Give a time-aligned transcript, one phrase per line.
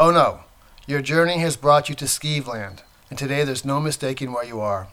[0.00, 0.40] Oh no,
[0.88, 4.88] your journey has brought you to Skeevland, and today there's no mistaking where you are.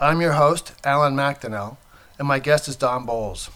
[0.00, 1.76] I'm your host, Alan McDonnell,
[2.18, 3.50] and my guest is Don Bolles.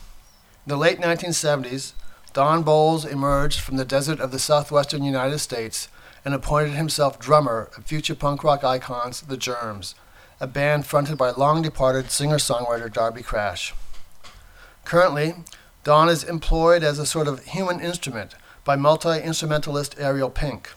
[0.64, 1.95] In the late 1970s,
[2.33, 5.88] Don Bolles emerged from the desert of the southwestern United States
[6.25, 9.96] and appointed himself drummer of future punk rock icons The Germs,
[10.39, 13.75] a band fronted by long departed singer songwriter Darby Crash.
[14.84, 15.34] Currently,
[15.82, 20.70] Don is employed as a sort of human instrument by multi instrumentalist Ariel Pink.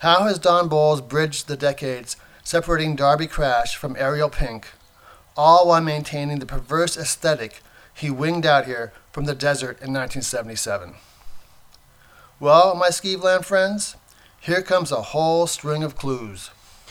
[0.00, 4.68] How has Don Bolles bridged the decades separating Darby Crash from Ariel Pink,
[5.36, 7.62] all while maintaining the perverse aesthetic
[7.94, 10.94] he winged out here from the desert in 1977?
[12.38, 13.96] Well, my Skeevland friends,
[14.40, 16.50] here comes a whole string of clues.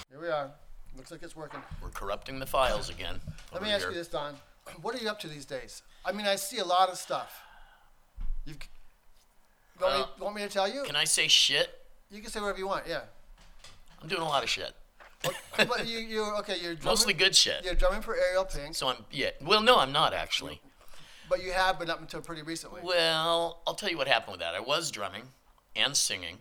[0.10, 0.50] Here we are.
[0.98, 1.62] Looks like it's working.
[1.82, 3.22] We're corrupting the files again.
[3.54, 3.92] Let me ask here.
[3.92, 4.36] you this, Don.
[4.82, 5.84] What are you up to these days?
[6.04, 7.44] I mean, I see a lot of stuff.
[8.46, 8.58] You've,
[9.80, 10.84] you want, me, uh, Well, want me to tell you?
[10.84, 11.70] Can I say shit?
[12.12, 12.86] You can say whatever you want.
[12.88, 13.02] Yeah.
[14.02, 14.72] I'm doing a lot of shit.
[15.58, 16.54] but you, you okay?
[16.62, 17.64] You're drumming, Mostly good shit.
[17.66, 19.32] You're drumming for Ariel Pink, So I'm yeah.
[19.42, 20.62] Well, no, I'm not actually.
[21.30, 22.82] but you have been up until pretty recently.
[22.84, 24.54] Well, I'll tell you what happened with that.
[24.54, 25.24] I was drumming
[25.76, 26.38] and singing,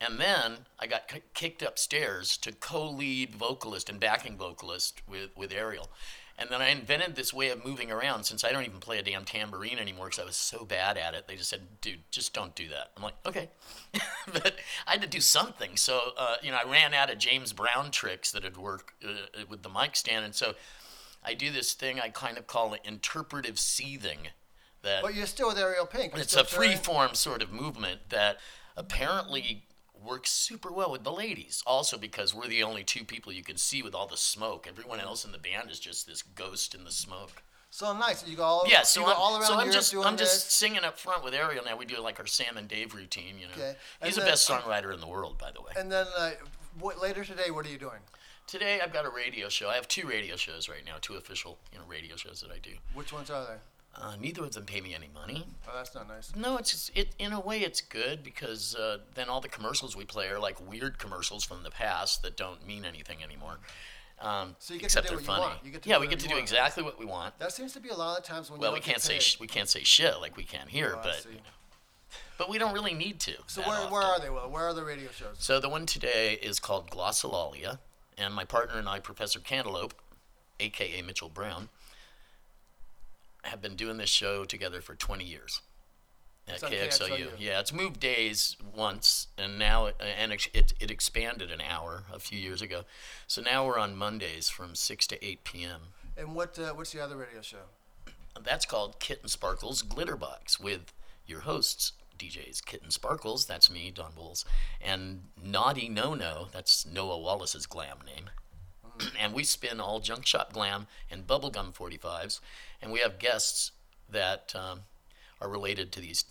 [0.00, 5.88] and then I got kicked upstairs to co-lead vocalist and backing vocalist with with Ariel.
[6.40, 9.02] And then I invented this way of moving around since I don't even play a
[9.02, 11.26] damn tambourine anymore because I was so bad at it.
[11.26, 12.92] They just said, dude, just don't do that.
[12.96, 13.50] I'm like, okay.
[14.32, 14.54] but
[14.86, 15.76] I had to do something.
[15.76, 19.40] So, uh, you know, I ran out of James Brown tricks that had worked uh,
[19.48, 20.24] with the mic stand.
[20.24, 20.54] And so
[21.24, 24.28] I do this thing I kind of call it interpretive seething.
[24.82, 26.12] That But you're still with Ariel Pink.
[26.12, 28.38] You're it's a free form sort of movement that
[28.76, 29.64] apparently
[30.04, 31.62] works super well with the ladies.
[31.66, 34.66] Also because we're the only two people you can see with all the smoke.
[34.68, 37.42] Everyone else in the band is just this ghost in the smoke.
[37.70, 38.26] So nice.
[38.26, 40.46] You go all Yeah, so you go I'm, all around so I'm just I'm just
[40.46, 40.54] this.
[40.54, 41.76] singing up front with Ariel now.
[41.76, 43.52] We do like our Sam and Dave routine, you know.
[43.52, 43.76] Okay.
[44.02, 45.72] He's And the best songwriter in the world, by the way.
[45.76, 46.30] And then uh,
[46.80, 48.00] what, later today, what are you doing?
[48.46, 49.68] Today I've got a radio show.
[49.68, 52.58] I have two radio shows right now, two official, you know, radio shows that I
[52.58, 52.70] do.
[52.94, 53.58] Which ones are they?
[53.94, 55.44] Uh, neither of them pay me any money.
[55.68, 56.32] Oh, that's not nice.
[56.36, 59.96] No, it's just, it in a way it's good because uh, then all the commercials
[59.96, 63.58] we play are like weird commercials from the past that don't mean anything anymore.
[64.20, 65.40] Um, So you get to do they're you funny.
[65.42, 65.64] want.
[65.64, 66.42] You get to yeah, we get to do want.
[66.42, 67.36] exactly what we want.
[67.40, 69.46] That seems to be a lot of times when Well, we can't say sh- we
[69.48, 71.26] can't say shit like we can here, Oh, but
[72.36, 73.34] but we don't really need to.
[73.48, 74.30] So where, where are they?
[74.30, 75.36] Well, Where are the radio shows?
[75.38, 77.78] So the one today is called Glossolalia,
[78.16, 79.94] and my partner and I, Professor Cantaloupe,
[80.60, 81.68] aka Mitchell Brown,
[83.44, 85.60] have been doing this show together for 20 years
[86.48, 87.08] at It's KXLU.
[87.08, 87.28] KXLU.
[87.38, 92.18] Yeah, it's moved days once, and now it, and it, it, expanded an hour a
[92.18, 92.82] few years ago.
[93.26, 95.80] So now we're on Mondays from 6 to 8 p.m.
[96.16, 97.58] And what uh, what's the other radio show?
[98.42, 100.92] That's called Kitten Sparkles Glitterbox with
[101.26, 104.44] your hosts, DJs Kitten Sparkles, that's me, Don Bolles,
[104.80, 108.30] and Naughty No No, that's Noah Wallace's glam name.
[109.20, 112.40] And we spin all junk shop glam and bubblegum 45s,
[112.82, 113.72] and we have guests
[114.10, 114.80] that um,
[115.40, 116.24] are related to these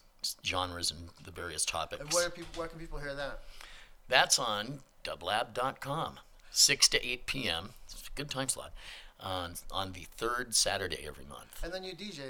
[0.44, 2.02] genres and the various topics.
[2.02, 3.42] And where, people, where can people hear that?
[4.10, 6.20] That's on dublab.com,
[6.52, 7.70] 6 to 8 p.m.
[7.86, 8.74] It's a good time slot
[9.20, 11.62] on, on the third Saturday every month.
[11.64, 12.22] And then you DJ.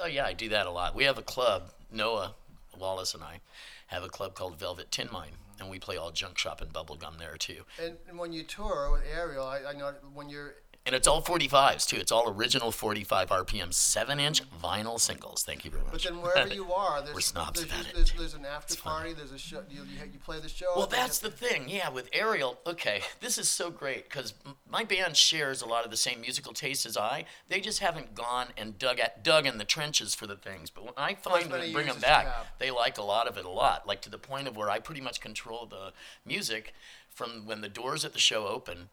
[0.00, 0.94] Oh yeah, I do that a lot.
[0.94, 1.70] We have a club.
[1.90, 2.34] Noah
[2.78, 3.40] Wallace and I
[3.88, 7.18] have a club called Velvet Tin Mine, and we play all junk shop and bubblegum
[7.18, 7.62] there too.
[7.82, 11.86] And, when you tour with Ariel, I, I know when you're And it's all 45s
[11.86, 11.96] too.
[11.98, 15.44] It's all original 45 RPM 7-inch vinyl singles.
[15.44, 15.92] Thank you very much.
[15.92, 17.94] But then wherever you are, there's We're snobs there's, about it.
[17.94, 18.92] there's, there's an after fun.
[18.92, 19.12] party.
[19.12, 19.62] There's a show.
[19.70, 20.66] You, you, play the show.
[20.74, 21.68] Well, that's the thing.
[21.68, 24.34] Yeah, with Ariel, okay, this is so great because
[24.68, 27.26] my band shares a lot of the same musical tastes as I.
[27.48, 30.68] They just haven't gone and dug at dug in the trenches for the things.
[30.68, 32.26] But when I find many and bring them back,
[32.58, 33.86] they like a lot of it a lot.
[33.86, 35.92] Like to the point of where I pretty much control the
[36.26, 36.74] music
[37.08, 38.88] from when the doors at the show open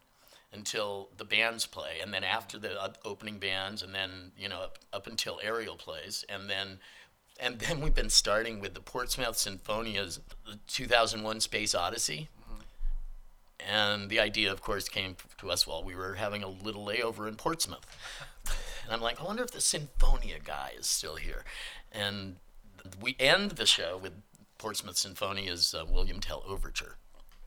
[0.51, 4.61] until the bands play, and then after the uh, opening bands, and then you know
[4.61, 6.79] up, up until Ariel plays, and then
[7.39, 10.19] and then we've been starting with the Portsmouth Sinfonia's
[10.67, 12.29] 2001 Space Odyssey.
[13.65, 17.27] And the idea, of course, came to us while we were having a little layover
[17.27, 17.85] in Portsmouth.
[18.85, 21.43] And I'm like, I wonder if the Sinfonia guy is still here.
[21.91, 22.37] And
[22.99, 24.13] we end the show with
[24.57, 26.97] Portsmouth Sinfonia's uh, William Tell Overture.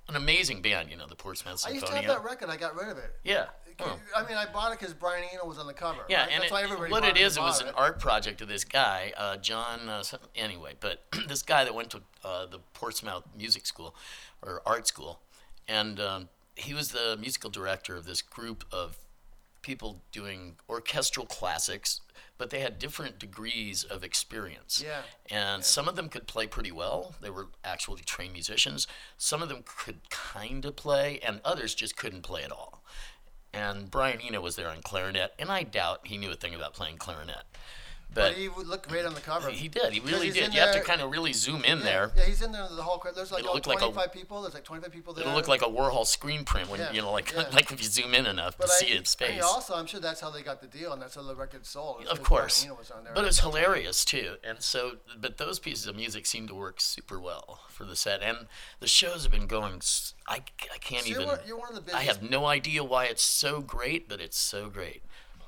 [0.09, 2.51] An amazing band, you know, the Portsmouth I used to have that record.
[2.51, 3.15] I got rid of it.
[3.25, 3.47] yeah.
[3.81, 3.99] Oh.
[4.15, 6.03] I mean, I bought it because Brian Eno was on the cover.
[6.09, 6.33] Yeah, right?
[6.33, 8.49] and That's it, why everybody what it is, it was bought an art project of
[8.49, 9.89] this guy, uh, John.
[9.89, 10.03] Uh,
[10.37, 13.95] anyway, but this guy that went to uh, the Portsmouth Music School
[14.43, 15.21] or Art School,
[15.67, 18.99] and um, he was the musical director of this group of
[19.63, 22.01] people doing orchestral classics,
[22.43, 24.83] but they had different degrees of experience.
[24.85, 25.03] Yeah.
[25.31, 27.15] And some of them could play pretty well.
[27.21, 28.89] They were actually trained musicians.
[29.17, 32.83] Some of them could kind of play, and others just couldn't play at all.
[33.55, 36.75] And Brian Eno was there on clarinet, and I doubt he knew a thing about
[36.75, 37.45] playing clarinet.
[38.15, 39.51] But But he would look great on the cover.
[39.51, 39.93] he did.
[39.93, 40.53] He really did.
[40.53, 42.13] You have to kind of really zoom in yeah, there.
[42.17, 42.67] Yeah, he's in there.
[42.71, 43.15] The whole crowd.
[43.15, 44.43] There's like oh, look like a- 25 people.
[44.43, 45.25] There's like 25 people there.
[45.25, 47.45] It'll look like a Warhol screen print when Yeah, you know, like yeah.
[47.53, 49.41] like if you zoom in enough But to see I, it in space.
[49.43, 51.65] I also, I'm sure that's how they got the deal, and that's how the record
[51.65, 52.05] sold.
[52.07, 53.13] Of course, was on there.
[53.15, 54.37] but it was hilarious too.
[54.45, 58.23] And so, but those pieces of music seem to work super well for the set.
[58.23, 58.47] And
[58.81, 59.81] the shows have been going.
[60.29, 60.43] I,
[60.73, 61.27] I can't So you're even.
[61.29, 64.39] one- you're one of the I have no idea why it's so great, but it's
[64.39, 65.03] so great.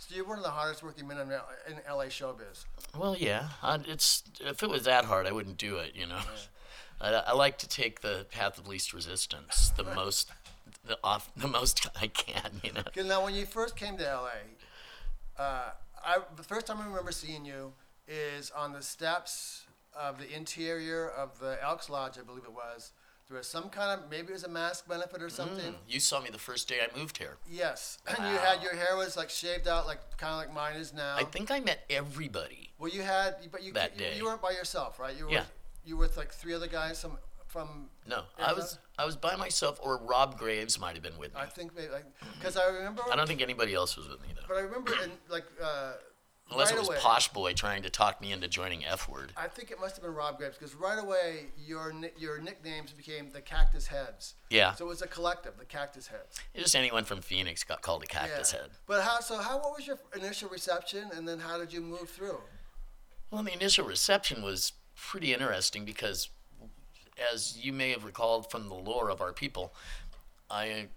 [0.07, 2.67] So you're one of the hardest working men in, L- in LA showbiz.
[2.95, 5.93] Well, yeah, I, it's if it was that hard, I wouldn't do it.
[5.95, 6.19] You know,
[7.01, 10.31] I, I like to take the path of least resistance, the most,
[10.87, 12.61] the off, the most I can.
[12.63, 13.09] You know.
[13.09, 15.71] Now when you first came to LA, uh,
[16.05, 17.73] I, the first time I remember seeing you
[18.07, 19.63] is on the steps
[19.99, 22.93] of the interior of the Elks Lodge, I believe it was.
[23.29, 25.75] There was some kind of maybe it was a Masque benefit or something.
[25.89, 27.37] You saw me the first day I moved here.
[27.51, 30.77] Yes, and you had your hair was like shaved out, like kind of like mine
[30.77, 31.17] is now.
[31.17, 32.71] I think I met everybody.
[32.79, 34.17] well, you had, but you That you, day.
[34.19, 35.17] you weren't by yourself, right?
[35.17, 35.45] You were Yeah.
[35.87, 37.89] you were with like three other guys from from.
[38.07, 41.41] No, I was I was by myself, or Rob Graves might have been with me.
[41.41, 41.89] I think maybe
[42.39, 43.03] because I remember.
[43.11, 44.43] I don't think anybody else was with me though.
[44.47, 45.93] But I remember in like uh,
[46.51, 46.99] Unless right it was away.
[47.01, 49.33] Posh Boy trying to talk me into joining F Word.
[49.37, 52.93] I think it must have been Rob Graves because right away your ni- your nicknames
[52.93, 54.35] became the Cactus Heads.
[54.51, 56.39] Yeah, So it was a collective, the Cactus Heads.
[56.55, 58.61] just anyone from Phoenix got called a cactus Yeah.
[58.63, 58.71] head.
[58.87, 59.21] But how?
[59.21, 59.57] So how?
[59.59, 62.41] What was your initial reception, and then how did you move through?
[63.31, 66.29] Well, the initial reception was pretty interesting because,
[67.33, 69.75] as you may have recalled from the lore of our people,
[70.51, 70.89] I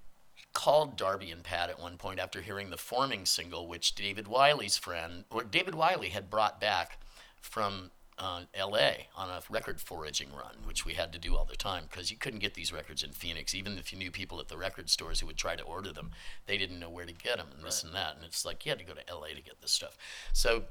[0.57, 4.75] called Darby and Pat at one point after hearing the forming single, which David Wiley's
[4.75, 6.97] friend, or David Wiley had brought back
[7.39, 9.05] from uh, L.A.
[9.15, 12.17] on a record foraging run, which we had to do all the time because you
[12.17, 13.53] couldn't get these records in Phoenix.
[13.53, 16.09] Even if you knew people at the record stores who would try to order them,
[16.47, 18.15] they didn't know where to get them and this and that.
[18.15, 19.35] And it's like you had to go to L.A.
[19.35, 19.95] to get this stuff.
[20.33, 20.63] So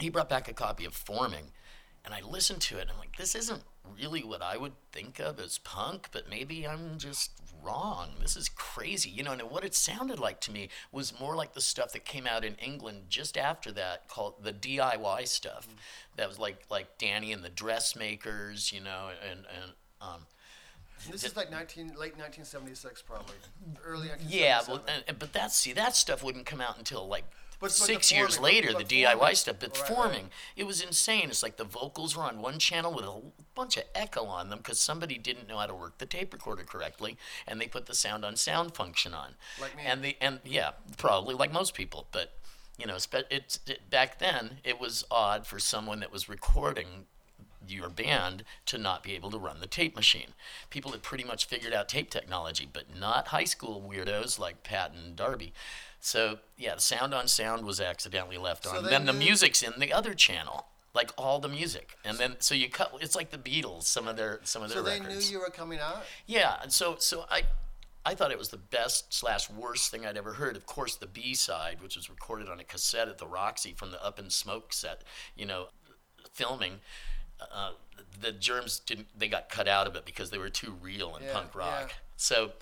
[0.00, 1.52] he brought back a copy of Forming,
[2.04, 2.82] and I listened to it.
[2.82, 3.62] And I'm like, this isn't
[3.96, 7.30] really what I would think of as punk, but maybe I'm just
[7.62, 8.10] wrong.
[8.20, 9.32] This is crazy, you know.
[9.32, 12.44] And what it sounded like to me was more like the stuff that came out
[12.44, 15.68] in England just after that, called the DIY stuff.
[16.16, 20.26] That was like like Danny and the Dressmakers, you know, and and um,
[21.10, 23.34] This is like 19, late 1976, probably
[23.84, 24.38] early 1977.
[24.38, 24.60] yeah.
[24.66, 27.24] Well, and, and- but that's see that stuff wouldn't come out until like.
[27.62, 29.34] But- Six years forming, later, the DIY forming.
[29.36, 29.96] stuff, but Right, right.
[29.96, 31.30] forming, it was insane.
[31.30, 33.22] It's like the vocals were on one channel with a
[33.54, 36.64] bunch of echo on them because somebody didn't know how to work the tape recorder
[36.64, 37.16] correctly,
[37.46, 39.36] and they put the sound on sound function on.
[39.60, 39.84] Like me.
[39.86, 42.32] And the and yeah, probably like most people, but
[42.78, 43.08] you know, it's
[43.66, 47.06] it, back then it was odd for someone that was recording
[47.68, 50.34] your band to not be able to run the tape machine.
[50.68, 54.92] People had pretty much figured out tape technology, but not high school weirdos like Pat
[54.92, 55.52] and Darby.
[56.04, 58.82] So yeah, the sound on sound was accidentally left on.
[58.82, 62.56] they Then the music's in the other channel, like all the music, and then so
[62.56, 62.92] you cut.
[63.00, 63.84] It's like the Beatles.
[63.84, 65.30] Some of their some of their So they records.
[65.30, 66.02] knew you were coming out.
[66.26, 67.44] Yeah, and so so I
[68.04, 70.56] I thought it was the best slash worst thing I'd ever heard.
[70.56, 73.92] Of course, the B side, which was recorded on a cassette at the Roxy from
[73.92, 75.02] the Up in Smoke set,
[75.36, 75.68] you know,
[76.32, 76.80] filming.
[77.40, 77.70] Uh,
[78.20, 79.06] the germs didn't.
[79.16, 81.90] They got cut out of it because they were too real in Yeah, punk rock.
[81.90, 81.94] yeah.
[82.16, 82.52] So They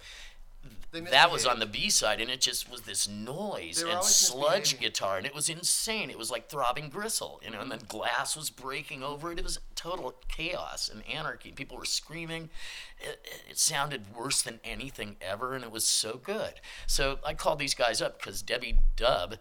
[0.93, 5.17] that was on the B side, and it just was this noise and sludge guitar,
[5.17, 6.11] and it was insane.
[6.11, 7.61] It was like throbbing gristle, you know.
[7.61, 9.39] And then glass was breaking over it.
[9.39, 11.53] It was total chaos and anarchy.
[11.53, 12.51] People were screaming.
[12.99, 16.55] It, it sounded worse than anything ever, and it was so good.
[16.87, 19.39] So I called these guys up because Debbie Dubb,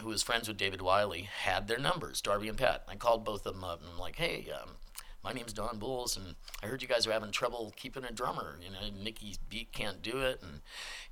[0.00, 2.84] who was friends with David Wiley, had their numbers, Darby and Pat.
[2.88, 4.48] I called both of them up, and I'm like, hey.
[4.52, 4.76] Um,
[5.24, 8.56] my name's Don Bolles, and I heard you guys are having trouble keeping a drummer.
[8.62, 10.60] You know, Nicky Beat can't do it, and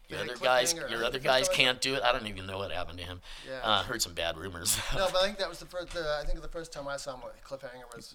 [0.09, 2.03] your other guys, your other guys can't do it.
[2.03, 3.21] I don't even know what happened to him.
[3.49, 3.61] Yeah.
[3.63, 4.77] Uh, heard some bad rumors.
[4.97, 5.91] No, but I think that was the first.
[5.93, 8.15] The, I think the first time I saw him, Cliffhanger was.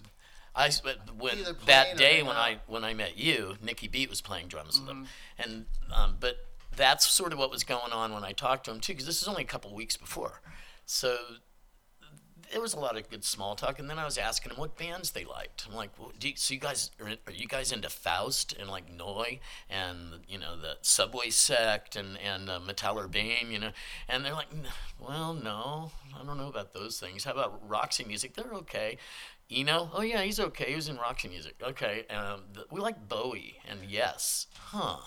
[0.54, 2.36] I but when that day when.
[2.36, 5.02] I when I met you, Nicky Beat was playing drums with Mm-hmm.
[5.02, 6.36] him, and um, but
[6.76, 9.22] that's sort of what was going on when I talked to him too, because this
[9.22, 10.40] is only a couple weeks before,
[10.84, 11.16] so
[12.50, 14.76] there was a lot of good small talk, and then I was asking him what
[14.76, 15.66] bands they liked.
[15.68, 18.84] I'm like, well, you, so you guys are, are you guys into Faust and like
[18.96, 19.38] Neu!
[19.68, 19.98] and
[20.28, 23.70] you know the Subway Sect and and uh, Metal Urbain, you know?
[24.08, 24.48] And they're like,
[24.98, 27.24] well, no, I don't know about those things.
[27.24, 28.34] How about Roxy music?
[28.34, 28.98] They're okay.
[29.48, 30.70] Eno, oh yeah, he's okay.
[30.70, 31.54] He was in Roxy music.
[31.62, 34.98] Okay, um, th- we like Bowie and Yes, huh?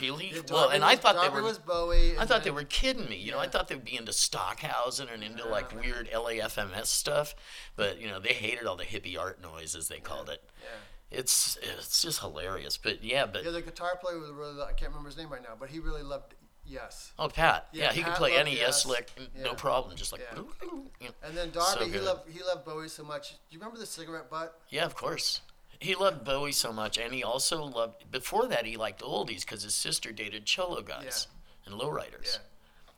[0.00, 0.30] Really?
[0.34, 1.42] Yeah, well, and I thought they were.
[1.42, 2.16] was Bowie.
[2.18, 3.16] I thought they were kidding me.
[3.16, 7.34] You know, I thought they'd be into Stockhausen and into like weird LAFMS stuff,
[7.76, 10.42] but you know, they hated all the hippie art noise as they called it.
[10.62, 11.18] Yeah.
[11.18, 12.76] It's it's just hilarious.
[12.78, 14.60] But yeah, but Yeah, the guitar player was really.
[14.62, 16.34] I can't remember his name right now, but he really loved
[16.66, 17.12] Yes.
[17.18, 18.60] oh Pat, yeah, Yeah, he could play any Yes.
[18.60, 19.54] yes lick, no Yeah.
[19.54, 19.96] problem.
[19.96, 20.40] Just like Yeah.
[20.62, 21.14] you know.
[21.22, 23.32] And then So Darby, he loved he loved Bowie so much.
[23.32, 24.58] Do you remember the cigarette butt?
[24.70, 25.42] Yeah, of course.
[25.84, 28.10] He loved Bowie so much, and he also loved.
[28.10, 31.26] Before that, he liked oldies because his sister dated cholo guys
[31.66, 32.24] and lowriders.
[32.24, 32.38] Yeah.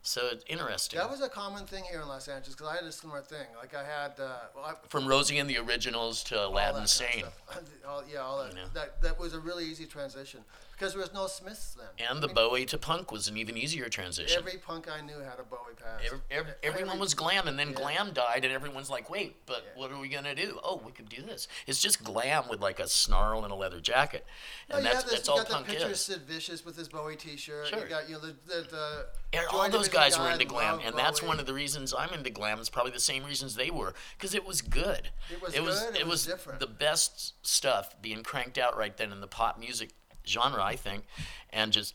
[0.02, 1.00] So it's interesting.
[1.00, 3.46] That was a common thing here in Los Angeles because I had a similar thing.
[3.58, 6.88] Like I had, uh, well, I, From Rosie and the Originals to Aladdin that kind
[6.88, 7.24] Sane.
[7.24, 8.66] of all, yeah, all that, You know.
[8.74, 9.02] that.
[9.02, 10.42] That was a really easy transition
[10.76, 11.86] because there was no Smiths then.
[12.08, 14.38] And I the mean, Bowie to punk was an even easier transition.
[14.38, 16.02] Every punk I knew had a Bowie pass.
[16.04, 17.74] Every, every, everyone Every- was glam, and then yeah.
[17.74, 19.80] glam died, and everyone's like, "Wait, but Yeah.
[19.80, 20.60] what are we gonna do?
[20.62, 23.80] Oh, we could do this." It's just glam with like a snarl and a leather
[23.80, 24.26] jacket,
[24.68, 26.00] No, and you that's this, that's you got the picture of is.
[26.00, 27.68] Sid Vicious with his Bowie T-shirt.
[27.68, 27.80] Sure.
[27.80, 30.96] You got you know the the, the And all those guys were into glam, and
[30.96, 32.58] that's one of the reasons I'm into glam.
[32.58, 35.10] It's probably the same reasons they were, because it was good.
[35.30, 36.60] It was it was, good, it was different.
[36.60, 39.90] the best stuff being cranked out right then in the pop music
[40.26, 41.04] genre, I think,
[41.50, 41.94] and just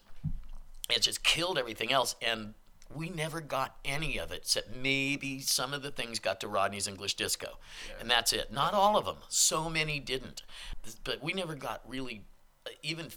[0.89, 2.15] it just killed everything else.
[2.21, 2.53] And
[2.93, 6.87] we never got any of it, except maybe some of the things got to Rodney's
[6.87, 7.57] English Disco,
[7.99, 8.51] and that's it.
[8.51, 9.17] Not all of them.
[9.29, 10.43] So many didn't,
[11.03, 12.25] but we never got really
[12.65, 13.07] uh, even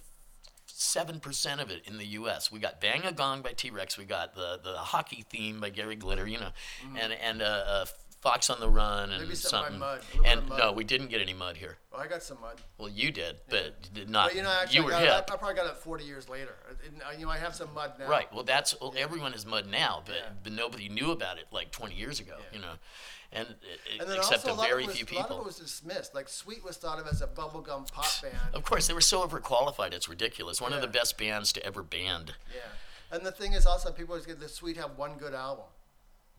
[0.67, 2.53] seven percent of it in the U.S.
[2.53, 3.99] We got "Bang a Gong" by T-Rex.
[3.99, 6.27] We got the the hockey theme by Gary Glitter.
[6.27, 6.51] You know,
[6.99, 7.85] and and uh, uh,
[8.25, 9.23] Fox on the Run and.
[9.23, 9.79] Maybe something by.
[9.79, 11.77] Mud, a little bit And no, we didn't get any mud here.
[11.93, 12.59] Well, I got some mud.
[12.79, 14.31] Well, you did, but did not.
[14.31, 16.05] But you know, actually, you were I, got it, I, I probably got it 40
[16.05, 16.57] years later.
[16.71, 18.09] It- it- you know, I have some mud now.
[18.09, 18.33] Right.
[18.35, 20.31] Well, that's well, everyone is mud now, but, Yeah.
[20.43, 22.37] but nobody knew about it like 20 years ago.
[22.51, 22.73] You know,
[23.31, 25.41] and, it- And then except a very it was, few A lot of people.
[25.43, 26.15] it was dismissed.
[26.15, 28.55] Like Sweet was thought of as a bubblegum pop band.
[28.55, 29.93] Of course, they were so overqualified.
[29.93, 30.63] It's ridiculous.
[30.63, 32.33] One of the best bands to ever band.
[32.55, 32.63] Yeah.
[33.15, 35.67] And the thing is, also, people always get the Sweet have one good album.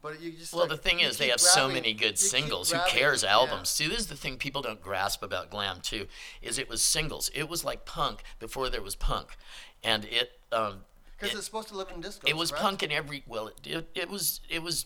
[0.02, 2.70] But you just Well, like, the thing is, they have so many good singles.
[2.72, 3.32] Who grabbing- cares yeah.
[3.32, 3.70] albums?
[3.70, 6.08] See, this is the thing people don't grasp about glam too,
[6.44, 7.32] is it was singles.
[7.34, 9.36] It was like punk before there was punk,
[9.84, 10.82] and it um,
[11.18, 12.28] Because it, it's supposed to live in disco.
[12.28, 14.86] it was punk in every well, it, it, it was it was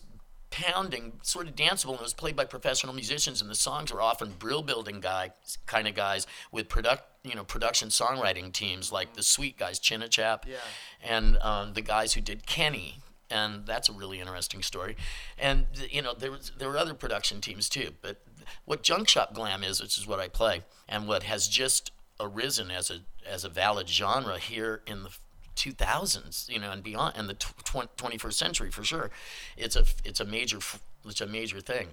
[0.50, 4.00] pounding, sort of danceable, and it was played by professional musicians, and the songs were
[4.02, 5.30] often brill building guy
[5.66, 10.44] kind of guys with product you know production songwriting teams like the Sweet guys, Chinnichap,
[10.46, 10.56] Yeah.
[11.02, 13.00] and um, the guys who did Kenny.
[13.30, 14.96] And that's a really interesting story,
[15.38, 17.90] and you know there was there were other production teams too.
[18.02, 18.16] But
[18.64, 22.72] what junk shop glam is, which is what I play, and what has just arisen
[22.72, 25.10] as a as a valid genre here in the
[25.56, 29.10] 2000s, you know, and beyond, and the tw- tw- 21st century for sure.
[29.56, 30.58] It's a it's a major
[31.06, 31.88] it's a major thing,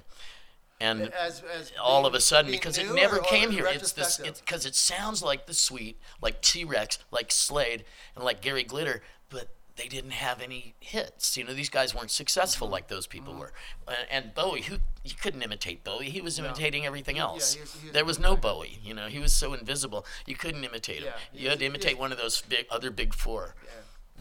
[0.82, 3.67] and As, as all being- of a sudden because it never came here.
[3.67, 8.41] It's this because it sounds like the Sweet, like T Rex, like Slade, and like
[8.41, 11.38] Gary Glitter, but they didn't have any hits.
[11.38, 12.24] You know, these guys weren't Mm-hmm.
[12.24, 13.51] successful like those people were.
[13.88, 17.53] Uh, and Bowie, who you couldn't imitate Bowie, he was imitating everything else.
[17.53, 18.79] he was- he was there was no Bowie.
[18.84, 21.13] You know, he was so invisible, you couldn't imitate him.
[21.34, 23.55] Yeah, you had to imitate one of those big other big four.
[23.63, 23.72] Yeah.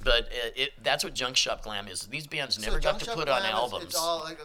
[0.04, 2.02] But it, it, that's what junk shop glam is.
[2.02, 3.84] These bands So never got to put on is- albums.
[3.86, 4.38] It's all like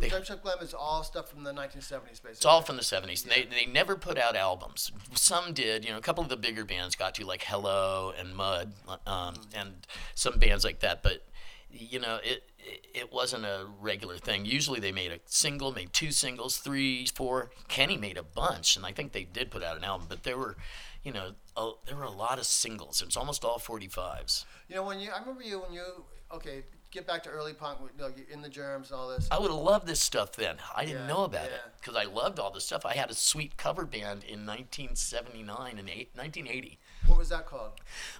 [0.00, 2.30] They- Junk Shop Glam is all stuff from the 1970s, basically.
[2.32, 3.24] It's all from the 70s.
[3.24, 4.92] They, they never put out albums.
[5.14, 5.84] Some did.
[5.84, 8.74] You know, a couple of the bigger bands got to, like Hello and Mud,
[9.06, 11.02] um, and some bands like that.
[11.02, 11.24] But,
[11.70, 14.44] you know, it, it it wasn't a regular thing.
[14.44, 17.50] Usually they made a single, made two singles, three, four.
[17.66, 20.06] Kenny made a bunch, and I think they did put out an album.
[20.08, 20.56] But there were,
[21.02, 23.02] you know, a, there were a lot of singles.
[23.02, 24.44] It's almost all 45s.
[24.68, 25.84] You know, when you, I remember you when you,
[26.32, 29.28] okay, get back to early punk, you know, in the germs and all this.
[29.30, 30.56] I would have loved this stuff then.
[30.74, 32.84] I didn't Yeah, know about it because I loved all this stuff.
[32.86, 36.78] I had a sweet cover band in 1979 and eight, 1980.
[37.06, 37.72] What was that called?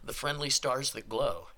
[0.05, 1.49] The Friendly Stars That Glow.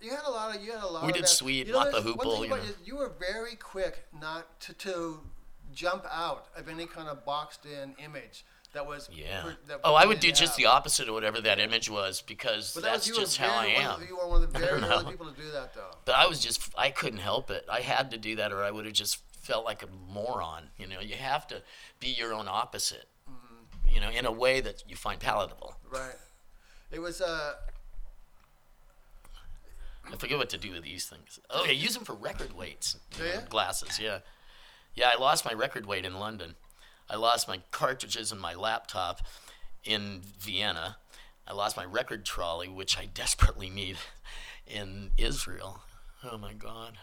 [0.00, 1.78] You had a lot of, you had a lot We of did Sweet, you know,
[1.78, 2.58] Mott the Hoople, you know.
[2.84, 5.20] You were very quick not to, to
[5.72, 8.44] jump out of any kind of boxed in image
[8.74, 9.08] that was.
[9.12, 9.42] Yeah.
[9.42, 10.56] per- that Oh, I would do just have.
[10.56, 13.82] the opposite of whatever that image was because that that's was, just how I one
[13.84, 13.90] am.
[14.02, 15.02] of you were one of the very know.
[15.04, 15.90] people to do that, though.
[16.04, 17.64] But I was just, I couldn't help it.
[17.70, 20.64] I had to do that or I would have just felt like a moron.
[20.78, 21.62] You know, you have to
[22.00, 23.94] be your own opposite, Mm-hmm.
[23.94, 25.76] you know, in a way that you find palatable.
[25.90, 26.14] Right.
[26.90, 27.54] It was, uh,
[30.12, 31.40] I forget what to do with these things.
[31.50, 32.96] Oh, I use them for record weights.
[33.18, 33.40] know.
[33.48, 34.18] Glasses, yeah.
[34.94, 36.54] Yeah, I lost my record weight in London.
[37.08, 39.20] I lost my cartridges and my laptop
[39.84, 40.96] in Vienna.
[41.46, 43.96] I lost my record trolley, which I desperately need
[44.66, 45.82] in Israel.
[46.24, 46.98] Oh my God.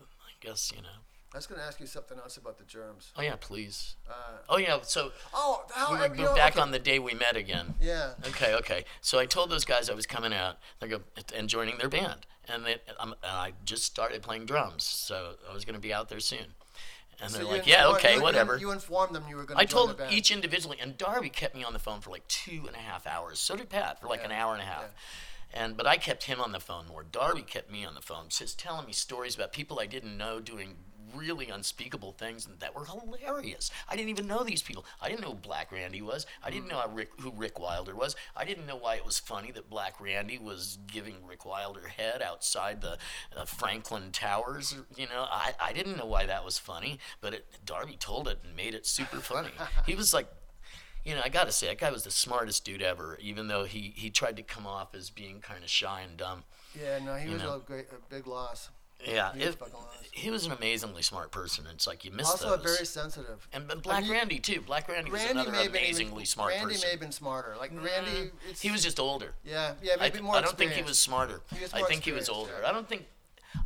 [0.00, 0.88] I guess, you know,
[1.34, 3.10] I was going to ask you something else about the germs.
[3.16, 3.96] Oh yeah, please.
[4.08, 4.12] Uh,
[4.50, 6.60] Oh yeah, so oh, how, we you would go know, back okay.
[6.60, 7.74] on the day we met again.
[7.80, 8.10] Yeah.
[8.28, 8.84] Okay, okay.
[9.00, 11.00] So I told those guys I was coming out they go,
[11.34, 15.54] and joining their band, and, they, um, and I just started playing drums, so I
[15.54, 16.54] was going to be out there soon.
[17.20, 19.56] And So they're like, "Yeah, informed- okay, you- whatever." You informed them you were going
[19.56, 22.64] to I told each individually, and Darby kept me on the phone for like two
[22.66, 23.38] and a half hours.
[23.38, 24.84] So did Pat for like an hour and a half.
[25.54, 27.02] And but I kept him on the phone more.
[27.02, 30.40] Darby kept me on the phone, just telling me stories about people I didn't know
[30.40, 30.78] doing
[31.14, 33.70] really unspeakable things and that were hilarious.
[33.88, 34.84] I didn't even know these people.
[35.00, 36.26] I didn't know who Black Randy was.
[36.42, 38.16] I didn't know Rick, who Rick Wilder was.
[38.36, 42.22] I didn't know why it was funny that Black Randy was giving Rick Wilder head
[42.22, 42.98] outside the
[43.36, 44.74] uh, Franklin Towers.
[44.96, 48.38] You know, I, I didn't know why that was funny, but it, Darby told it
[48.44, 49.50] and made it super funny.
[49.86, 50.28] he was like
[51.04, 53.18] you know, I gotta say, that guy was the smartest dude ever.
[53.20, 56.44] Even though he he tried to come off as being kind of shy and dumb.
[56.80, 57.56] Yeah, no, he was know.
[57.56, 58.70] a great, a big loss.
[59.04, 59.62] Yeah, He was it-
[60.14, 61.66] he was an amazingly smart person.
[61.72, 62.74] It's like you miss Also those.
[62.74, 63.48] very sensitive.
[63.52, 64.60] and but Black mean, Randy too.
[64.60, 66.86] Black Randy was Randy another have been amazingly even, smart Randy person.
[66.86, 67.56] may have been smarter.
[67.58, 68.30] Like Randy,
[68.60, 69.34] he was just older.
[69.42, 70.36] Yeah, yeah, maybe th- more.
[70.36, 71.40] I don't think he was smarter.
[71.54, 72.52] He was I think he was older.
[72.62, 72.68] yeah.
[72.68, 73.06] I don't think.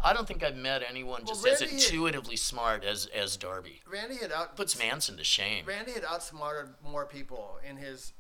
[0.03, 3.83] I don't think I've met anyone Well, just as Randy- intuitively smart as as Darby.
[3.91, 5.65] Randy had out Puts Manson to shame.
[5.67, 8.13] Randy had outsmarted more people in his,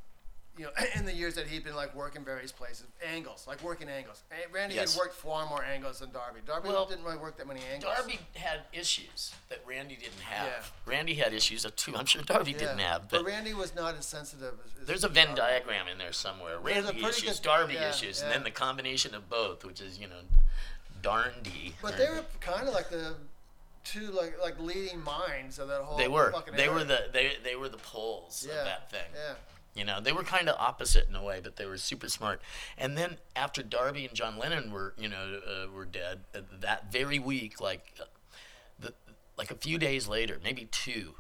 [0.58, 3.88] you know, in the years that he'd been like working various places, angles, like working
[3.88, 4.22] angles.
[4.52, 4.94] Randy Yes.
[4.94, 6.40] had worked far more angles than Darby.
[6.46, 7.92] Darby Well, didn't really work that many angles.
[7.94, 10.46] Darby had issues that Randy didn't have.
[10.86, 10.90] Yeah.
[10.92, 11.94] Randy had issues that too.
[11.96, 12.58] I'm sure Darby yeah.
[12.58, 13.08] didn't have.
[13.08, 14.54] but But Randy was not as sensitive.
[14.64, 15.40] As, as there's a Venn Darby.
[15.40, 16.58] diagram in there somewhere.
[16.58, 20.06] Randy issues, good- Darby yeah, issues, and then the combination of both, which is you
[20.08, 20.20] know,
[21.02, 21.72] darndy.
[21.82, 23.14] But they were kind of like the
[23.84, 25.96] two like like leading minds of that whole.
[25.98, 26.32] They were.
[26.32, 28.58] Fucking They were the they they were the poles yeah.
[28.60, 29.00] of that thing.
[29.14, 29.34] Yeah.
[29.76, 32.40] You know, they were kind of opposite in a way, but they were super smart.
[32.78, 36.90] And then after Darby and John Lennon were, you know, uh, were dead, uh, that
[36.90, 38.04] very week, like, uh,
[38.80, 38.95] the,
[39.37, 41.14] like a few days later, maybe two,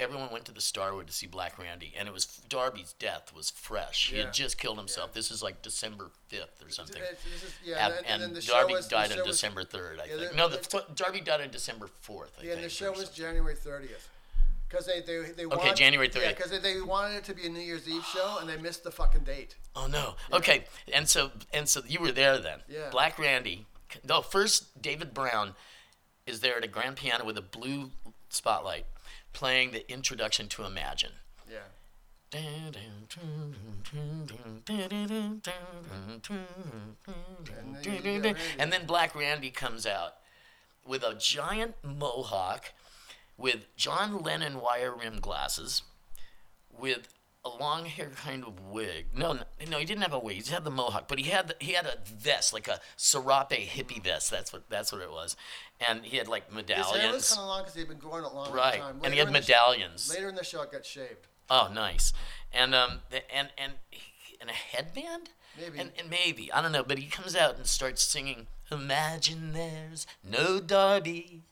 [0.00, 3.50] everyone went to the Starwood to see Black Randy, and it was Darby's death was
[3.50, 4.10] fresh.
[4.10, 5.12] He had just killed himself.
[5.12, 6.96] This is like December fifth or something.
[7.00, 10.00] It's- it's just- yeah, and, and, then the Darby was, died the on December third,
[10.00, 10.30] I yeah, think.
[10.30, 12.32] the- no, the, Darby died on December fourth.
[12.40, 13.10] I Yeah, and the show was.
[13.10, 14.08] January 30th.
[14.74, 17.46] Because they, they, they Okay, wanted, January Yeah, because they, they wanted it to be
[17.46, 19.54] a New Year's Eve show, and they missed the fucking date.
[19.76, 20.16] Oh no.
[20.32, 22.58] Okay, and so and so you were there then.
[22.68, 22.90] Yeah.
[22.90, 23.66] Black Randy.
[24.02, 25.54] No, first David Brown
[26.26, 27.92] is there at a grand piano with a blue
[28.30, 28.86] spotlight,
[29.32, 31.12] playing the introduction to Imagine.
[31.48, 31.58] Yeah.
[32.32, 32.74] then
[37.84, 38.34] you get Randy.
[38.58, 40.14] And then Black Randy comes out
[40.84, 42.72] with a giant mohawk,
[43.36, 45.82] with John Lennon wire rim glasses,
[46.70, 47.08] with
[47.44, 49.06] a long hair kind of wig.
[49.14, 49.34] No,
[49.68, 50.36] no, he didn't have a wig.
[50.36, 52.80] He just had the mohawk, but he had the, he had a vest, like a
[52.96, 54.30] serape hippie vest.
[54.30, 55.36] That's what that's what it was,
[55.86, 56.90] and he had like medallions.
[56.92, 59.00] His hair was kind of long because he'd been growing it long Right, time.
[59.04, 60.10] and he had the medallions.
[60.10, 61.26] later in the show, it got shaved.
[61.50, 62.12] Oh, nice.
[62.52, 63.74] And um, the, and and
[64.40, 65.30] and a headband.
[65.60, 65.78] Maybe.
[65.78, 68.46] And, and maybe I don't know, but he comes out and starts singing.
[68.72, 71.42] Imagine there's no Darby.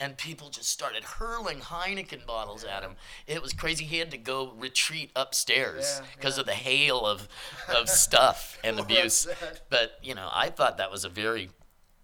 [0.00, 2.92] And people just started hurling Heineken bottles at him.
[3.26, 3.84] It was crazy.
[3.84, 6.40] He had to go retreat upstairs because yeah.
[6.42, 7.28] of the hail of,
[7.76, 9.26] of stuff and abuse.
[9.70, 11.50] But you know, I thought that was a very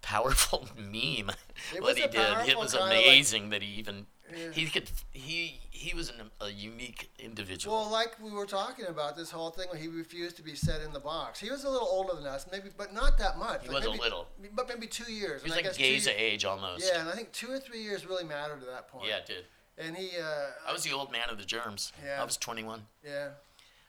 [0.01, 1.31] powerful meme.
[1.79, 4.49] What he did, it was kinda like- amazing that he even Yeah.
[4.51, 7.75] he could he he was an, a unique individual.
[7.77, 10.81] Well, like we were talking about this whole thing where he refused to be set
[10.81, 11.39] in the box.
[11.39, 13.61] He was a little older than us, maybe, but not that much.
[13.63, 14.27] He Like was a little.
[14.53, 15.43] but maybe two years.
[15.43, 16.89] He was and like guess two Gaza ye- age almost.
[16.91, 19.07] Yeah, and I think two or three years really mattered at that point.
[19.07, 19.45] Yeah, it did.
[19.77, 20.23] And he, uh,
[20.67, 21.91] I was the old man of the germs.
[22.03, 22.21] Yeah.
[22.21, 22.81] I was 21.
[23.03, 23.29] yeah.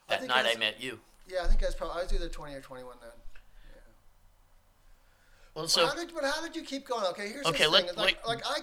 [0.08, 1.00] That think night I was- met you.
[1.28, 3.10] Yeah, I think I was probably I was either twenty or twenty-one then.
[5.54, 7.04] Well, So, so how did, but how did you keep going?
[7.06, 7.96] Okay, here's Okay, the let- thing.
[7.96, 8.62] Like, like- like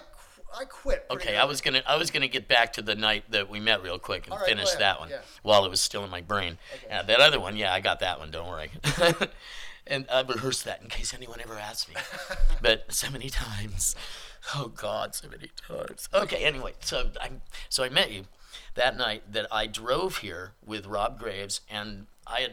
[0.56, 1.04] I quit.
[1.10, 3.82] okay, I was gonna I was gonna get back to the night that we met
[3.82, 5.18] real quick and right, finish that one Yeah.
[5.42, 6.58] while it was still in my brain.
[6.84, 6.94] Okay.
[6.94, 8.30] Uh, that other one, yeah, I got that one.
[8.30, 8.70] Don't worry.
[9.86, 11.96] and I rehearsed that in case anyone ever asked me.
[12.62, 13.96] but so many times.
[14.54, 16.08] Oh God, so many times.
[16.12, 17.30] Okay, anyway, so I
[17.68, 18.24] so I met you
[18.74, 22.52] that night that I drove here with Rob Graves and I had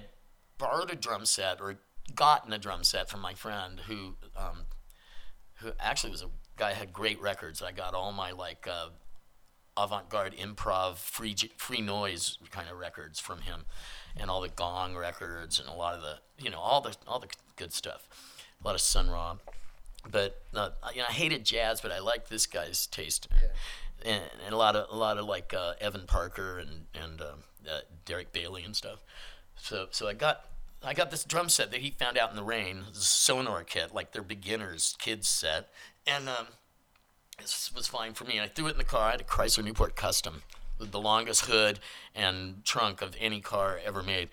[0.58, 1.76] borrowed a drum set or
[2.16, 4.66] gotten a drum set from my friend who um,
[5.56, 7.62] who actually was a guy had great records.
[7.62, 8.90] I got all my like uh,
[9.78, 13.66] avant-garde improv free free noise kind of records from him
[14.18, 17.20] and all the gong records and a lot of the you know all the all
[17.20, 18.08] the good stuff.
[18.62, 19.38] A lot of sun ra.
[20.10, 23.28] But uh, you know I hated jazz but I liked this guy's taste.
[24.04, 27.44] And, and a lot of a lot of like uh, Evan Parker and and um,
[27.70, 29.00] uh, Derek Bailey and stuff.
[29.56, 30.46] So so I got
[30.84, 33.94] I got this drum set that he found out in the rain, this Sonor kit,
[33.94, 35.70] like their beginners kids set,
[36.16, 36.48] and um,
[37.40, 38.40] This was fine for me.
[38.40, 39.08] I threw it in the car.
[39.08, 40.44] I had a Chrysler Newport Custom
[40.80, 41.80] with the longest hood
[42.16, 44.30] and trunk of any car ever made.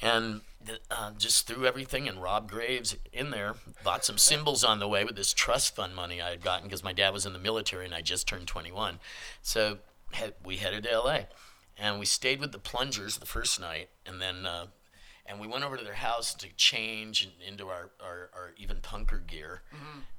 [0.00, 0.42] And
[0.90, 3.54] uh, just threw everything and Rob Graves in there.
[3.82, 6.84] Bought some cymbals on the way with this trust fund money I had gotten because
[6.84, 9.00] my dad was in the military and I just turned 21.
[9.42, 9.78] So
[10.14, 11.20] he- we headed to LA,
[11.76, 14.66] and we stayed with the Plungers the first night, and then uh,
[15.26, 19.26] and we went over to their house to change into our, our, our even punker
[19.26, 19.62] gear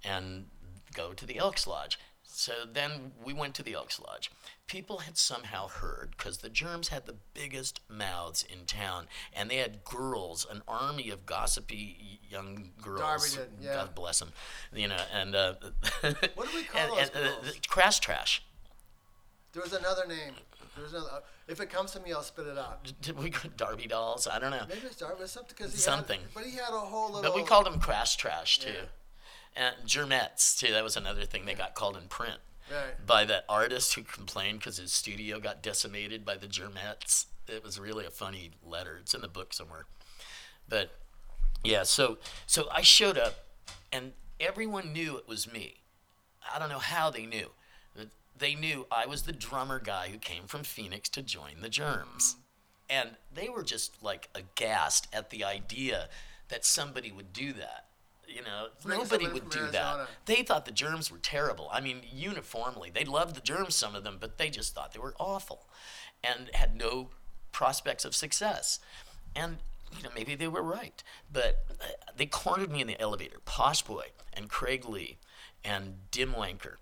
[0.03, 0.45] and
[0.93, 1.99] go to the Elks Lodge.
[2.23, 4.31] So then we went to the Elks Lodge.
[4.67, 9.57] People had somehow heard because the Germs had the biggest mouths in town, and they
[9.57, 12.99] had girls, an army of gossipy young girls.
[13.35, 13.73] Darby did, yeah.
[13.73, 14.29] God bless them,
[14.73, 15.01] you know.
[15.13, 15.55] And uh,
[16.01, 16.21] What
[16.51, 18.43] do we call and, those and, uh, trash.
[19.53, 20.33] There was another name.
[20.75, 21.09] There was another.
[21.11, 22.93] uh, If it comes to me, I'll spit it out.
[23.01, 24.27] Did we go Darby dolls?
[24.27, 24.65] I don't know.
[24.69, 25.25] Maybe it's Darby.
[25.25, 26.19] Something because he Something.
[26.21, 27.23] Had, but he had a whole little.
[27.23, 28.69] But we called him crash trash too.
[28.69, 28.85] Yeah.
[29.55, 30.71] And Germettes too.
[30.71, 32.37] That was another thing they got called in print
[32.71, 33.05] Right.
[33.05, 37.25] by that artist who complained because his studio got decimated by the Germettes.
[37.47, 38.97] It was really a funny letter.
[39.01, 39.85] It's in the book somewhere.
[40.67, 40.91] But
[41.63, 43.45] yeah, so so I showed up,
[43.91, 45.77] and everyone knew it was me.
[46.53, 47.49] I don't know how they knew.
[47.95, 51.69] But They knew I was the drummer guy who came from Phoenix to join the
[51.69, 52.35] Germs.
[52.35, 52.41] Mm-hmm.
[52.91, 56.07] And they were just like aghast at the idea
[56.49, 57.85] that somebody would do that.
[58.33, 60.07] You know, Bring nobody would do that.
[60.25, 61.67] They thought the germs were terrible.
[61.71, 62.91] I mean, uniformly.
[62.93, 65.65] They loved the germs, some of them, but they just thought they were awful
[66.23, 67.09] and had no
[67.51, 68.79] prospects of success.
[69.35, 69.57] And,
[69.97, 71.01] you know, maybe they were right.
[71.31, 73.37] But uh, they cornered me in the elevator.
[73.45, 75.17] Posh Boy and Craig Lee
[75.63, 76.75] and Dim Wanker.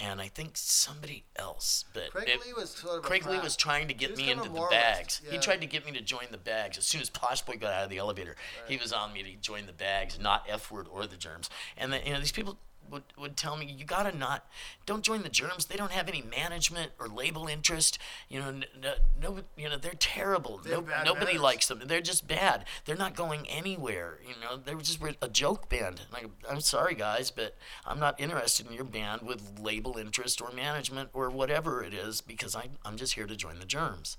[0.00, 1.84] And I think somebody else.
[1.92, 3.02] But Craig it- Lee was sort of.
[3.02, 5.20] Craig Lee was trying to get me into the bags.
[5.28, 6.78] He tried to get me to join the bags.
[6.78, 8.36] As soon as Posh Boy got out of the elevator,
[8.68, 11.50] he was on me to join the bags, not F word or the germs.
[11.76, 12.58] And then, you know, these people
[12.90, 14.46] would, would tell me, you gotta not,
[14.86, 15.66] don't join the germs.
[15.66, 17.98] They don't have any management or label interest.
[18.28, 20.58] You know, n- n- no, you know, they're terrible.
[20.62, 21.40] They have No, nobody manners.
[21.42, 21.82] likes them.
[21.86, 22.64] They're just bad.
[22.84, 24.18] They're not going anywhere.
[24.26, 26.02] You know, they were just a joke band.
[26.12, 30.50] Like, I'm sorry, guys, but I'm not interested in your band with label interest or
[30.52, 34.16] management or whatever it is because I, I'm just here to join the Germs.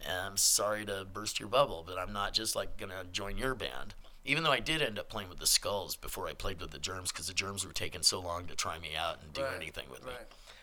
[0.00, 3.54] And I'm sorry to burst your bubble, but I'm not just like gonna join your
[3.54, 3.94] band.
[4.24, 6.78] Even though I did end up playing with the Skulls before I played with the
[6.78, 9.56] Germs because the Germs were taking so long to try me out and do Right,
[9.56, 10.12] anything with me.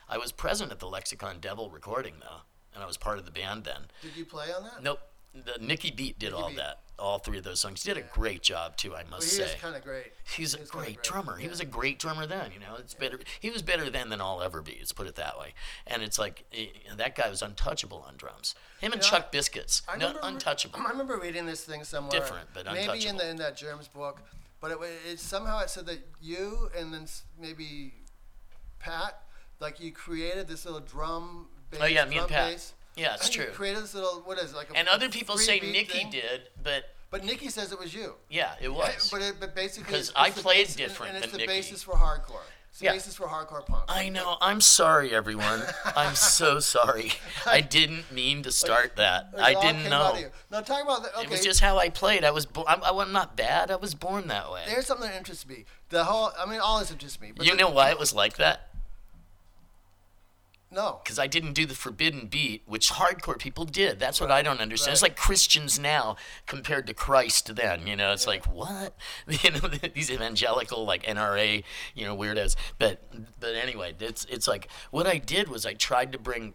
[0.07, 2.41] I was present at the Lexicon Devil recording though,
[2.73, 3.83] and I was part of the band then.
[4.01, 4.81] Did you play on that?
[4.81, 4.99] Nope.
[5.33, 6.57] The Nicky Beat did all Beat.
[6.57, 6.79] that.
[6.99, 7.81] All three of those songs.
[7.83, 9.43] He did a great job too, I Well, must he say.
[9.45, 10.11] is kind of great.
[10.35, 11.37] He's a He's great great, drummer.
[11.37, 12.75] He was a great drummer then, you know.
[12.77, 13.19] It's better.
[13.39, 14.75] He was better then than I'll ever be.
[14.79, 15.53] Let's put it that way.
[15.87, 18.53] And it's like eh, that guy was untouchable on drums.
[18.81, 20.79] Him and You know, Chuck Biscuits, I no, remember, untouchable.
[20.79, 22.11] I remember reading this thing somewhere.
[22.19, 24.21] Different, but maybe in the in that Germs book,
[24.61, 24.77] but it,
[25.09, 27.05] it somehow it said that you and then
[27.39, 27.93] maybe
[28.79, 29.21] Pat,
[29.59, 31.47] like you created this little drum.
[31.71, 32.51] Bass, Oh yeah, me and Pat.
[32.51, 32.73] bass.
[32.99, 33.47] Yeah, it's true.
[33.47, 36.09] created this little what is it, like a And other people say Nicky thing?
[36.11, 38.15] did, but But Nicky says it was you.
[38.29, 39.09] yeah, it was.
[39.11, 41.95] But it, but basically, 'Cause it's- I played and- different and it's the basis for
[41.95, 42.41] hardcore.
[42.71, 42.91] It's the Yeah.
[42.91, 43.85] basis for hardcore punk.
[43.87, 44.37] I know.
[44.41, 45.63] I'm sorry, everyone.
[45.95, 47.13] I'm so sorry.
[47.47, 49.29] I didn't mean to start that.
[49.39, 50.29] I didn't came out of know.
[50.51, 51.23] Now talk about the, okay.
[51.23, 52.23] It was just how I played.
[52.23, 52.45] I was.
[52.45, 53.71] Bo- I'm, I'm not bad.
[53.71, 54.61] I was born that way.
[54.67, 55.65] Here's something that interests me.
[55.89, 57.29] The whole, I mean, all this interests me.
[57.41, 58.68] You the- know why it was like that?
[60.71, 60.99] No.
[61.03, 63.99] because I didn't do the forbidden beat, which hardcore people did.
[63.99, 64.93] That's what I don't understand.
[64.93, 67.87] It's like Christians now compared to Christ then.
[67.87, 68.95] You know, it's like what?
[69.41, 69.59] You know,
[69.93, 71.63] these evangelical like NRA,
[71.95, 72.55] you know, weirdos.
[72.77, 73.01] But
[73.39, 76.53] but anyway, it's it's like what I did was I tried to bring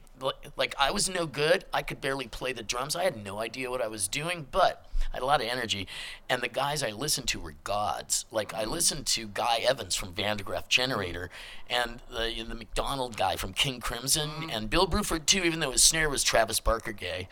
[0.56, 1.64] like I was no good.
[1.72, 2.96] I could barely play the drums.
[2.96, 5.86] I had no idea what I was doing, but I had a lot of energy,
[6.28, 8.26] and the guys I listened to were gods.
[8.30, 8.72] Like I mm-hmm.
[8.72, 11.30] listened to Guy Evans from Van der Graaf Generator,
[11.68, 14.50] and the the McDonald guy from King Crimson, mm-hmm.
[14.50, 15.42] and Bill Bruford too.
[15.42, 17.28] Even though his snare was Travis Barker gay,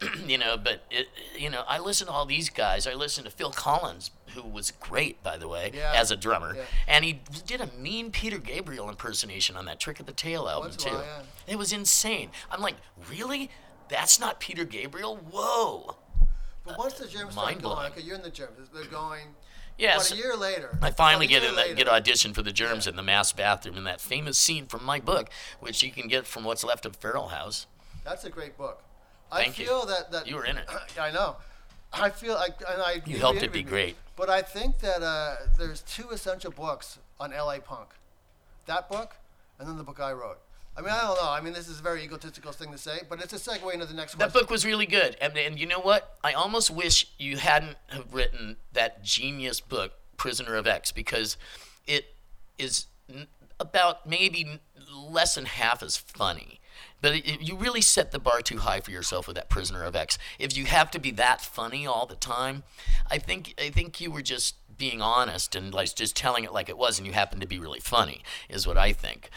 [0.26, 0.56] you know.
[0.56, 2.86] But it, you know, I listen to all these guys.
[2.86, 5.92] I listen to Phil Collins, who was great, by the way, Yeah.
[5.94, 6.62] as a drummer, Yeah.
[6.86, 10.70] and he did a mean Peter Gabriel impersonation on that Trick of the Tail album
[10.70, 10.90] Once too.
[10.90, 11.22] while, yeah.
[11.46, 12.30] It was insane.
[12.50, 12.76] I'm like,
[13.10, 13.50] really?
[13.88, 15.16] That's not Peter Gabriel?
[15.16, 15.96] Whoa.
[16.64, 18.68] But once the germs start going, okay, you're in the germs.
[18.74, 19.28] They're going.
[19.78, 20.76] Yeah, About a year later.
[20.82, 23.84] I finally get in that, get auditioned for the germs in the Masque bathroom in
[23.84, 25.30] that famous scene from my book,
[25.60, 27.66] which you can get from what's left of Feral House.
[28.04, 28.82] That's a great book.
[29.30, 29.66] Thank I you.
[29.68, 30.68] feel that that You were in it.
[31.00, 31.36] I know.
[31.92, 33.02] I feel like and I.
[33.06, 33.96] You helped it be great.
[34.16, 37.90] But I think that uh, there's two essential books on LA punk.
[38.66, 39.16] That book,
[39.58, 40.38] and then the book I wrote.
[40.76, 41.28] I mean, I don't know.
[41.28, 43.84] I mean, this is a very egotistical thing to say, but it's a segue into
[43.84, 46.16] the next That book was really good, and, and you know what?
[46.22, 51.36] I almost wish you hadn't have written that genius book, Prisoner of X, because
[51.88, 52.14] it
[52.58, 52.86] is
[53.58, 54.60] about maybe
[54.92, 56.60] less than half as funny.
[57.00, 59.84] But it, it- you really set the bar too high for yourself with that Prisoner
[59.84, 60.18] of X.
[60.38, 62.62] If you have to be that funny all the time,
[63.10, 66.68] I think I think you were just being honest and like just telling it like
[66.68, 69.30] it was, and you happen to be really funny, is what I think.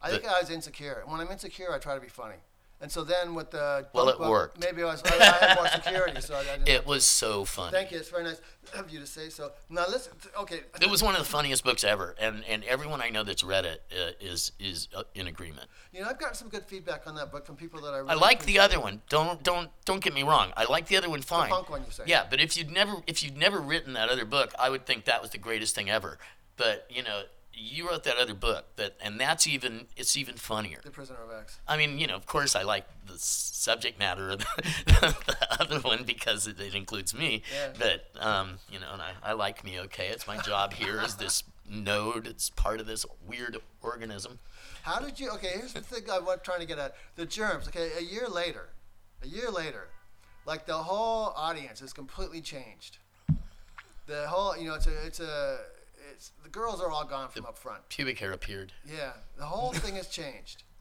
[0.00, 1.00] I think I was insecure.
[1.02, 2.36] And when I'm insecure, I try to be funny.
[2.82, 4.58] And so then with the Well, it worked.
[4.58, 6.68] Maybe I was I, I had more security, so I, I didn't.
[6.72, 7.70] It was so funny.
[7.70, 7.98] Thank you.
[7.98, 8.40] It's very nice
[8.74, 9.52] of you to say so.
[9.70, 10.14] Now listen.
[10.40, 10.62] Okay.
[10.80, 13.64] It was one of the funniest books ever, and, and everyone I know that's read
[13.64, 15.68] it uh, is is uh, in agreement.
[15.92, 17.98] You know, I've gotten some good feedback on that book from people that I.
[17.98, 19.00] Really I like the other one.
[19.08, 20.52] Don't don't don't get me wrong.
[20.56, 21.50] I like the other one fine.
[21.50, 22.02] The punk one, you say.
[22.06, 25.04] Yeah, but if you'd never if you'd never written that other book, I would think
[25.04, 26.18] that was the greatest thing ever.
[26.56, 27.22] But you know,
[27.62, 30.78] you wrote that other book that, and that's even it's even funnier.
[30.82, 31.60] The Prisoner of X.
[31.68, 34.46] I mean, you know, of course, I like the subject matter of the,
[35.26, 37.42] the other one because it, it includes me.
[37.54, 37.68] Yeah.
[37.78, 39.78] But um, you know, and I, I like me.
[39.80, 42.26] Okay, it's my job here as this node.
[42.26, 44.38] It's part of this weird organism.
[44.82, 45.30] How did you?
[45.30, 47.68] Okay, here's the thing I'm trying to get at: the germs.
[47.68, 48.70] Okay, a year later,
[49.22, 49.88] a year later,
[50.46, 52.98] like the whole audience has completely changed.
[54.06, 55.58] The whole, you know, it's a, it's a,
[56.12, 57.88] it's the girls are all gone from up front.
[57.88, 58.72] Pubic hair appeared.
[58.86, 60.62] Yeah, the whole thing has changed.